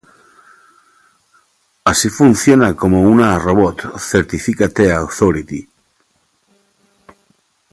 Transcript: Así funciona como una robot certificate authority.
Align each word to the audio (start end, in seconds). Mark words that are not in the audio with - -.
Así 1.85 2.09
funciona 2.09 2.75
como 2.75 3.03
una 3.03 3.37
robot 3.37 3.99
certificate 3.99 4.91
authority. 4.91 5.69